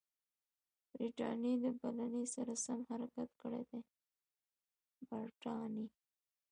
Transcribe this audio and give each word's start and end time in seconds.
برټانیې 0.93 1.53
د 1.63 1.65
بلنې 1.79 2.23
سره 2.33 2.53
سم 2.65 2.79
حرکت 2.89 3.29
کړی 3.41 3.63
دی. 3.69 3.79